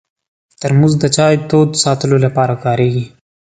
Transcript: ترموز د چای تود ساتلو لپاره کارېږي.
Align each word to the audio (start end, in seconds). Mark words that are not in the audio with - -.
ترموز 0.59 0.93
د 1.01 1.05
چای 1.15 1.35
تود 1.49 1.69
ساتلو 1.83 2.17
لپاره 2.25 2.53
کارېږي. 2.63 3.05